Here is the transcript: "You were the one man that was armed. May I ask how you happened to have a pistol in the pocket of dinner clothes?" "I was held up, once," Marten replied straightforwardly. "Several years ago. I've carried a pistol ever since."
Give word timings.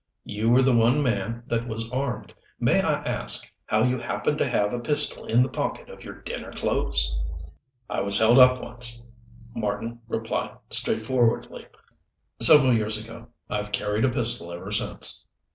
"You 0.23 0.49
were 0.49 0.63
the 0.63 0.75
one 0.75 1.03
man 1.03 1.43
that 1.45 1.67
was 1.67 1.87
armed. 1.91 2.33
May 2.59 2.81
I 2.81 3.03
ask 3.03 3.53
how 3.67 3.83
you 3.83 3.99
happened 3.99 4.39
to 4.39 4.49
have 4.49 4.73
a 4.73 4.79
pistol 4.79 5.25
in 5.25 5.43
the 5.43 5.47
pocket 5.47 5.91
of 5.91 5.99
dinner 6.25 6.51
clothes?" 6.51 7.19
"I 7.87 8.01
was 8.01 8.17
held 8.17 8.39
up, 8.39 8.59
once," 8.63 9.03
Marten 9.53 9.99
replied 10.07 10.57
straightforwardly. 10.71 11.67
"Several 12.41 12.73
years 12.73 12.97
ago. 12.97 13.27
I've 13.47 13.71
carried 13.71 14.03
a 14.03 14.09
pistol 14.09 14.51
ever 14.51 14.71
since." 14.71 15.23